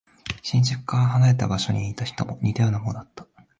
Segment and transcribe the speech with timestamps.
[0.41, 3.27] 新宿から離れた場所にいた人も似たようなものだった。